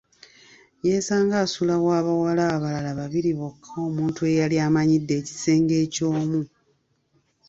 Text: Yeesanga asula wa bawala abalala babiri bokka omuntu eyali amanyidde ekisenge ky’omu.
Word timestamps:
Yeesanga 0.87 1.35
asula 1.45 1.75
wa 1.85 1.99
bawala 2.05 2.43
abalala 2.55 2.91
babiri 2.99 3.31
bokka 3.39 3.73
omuntu 3.87 4.19
eyali 4.31 4.57
amanyidde 4.67 5.13
ekisenge 5.21 5.77
ky’omu. 5.93 6.41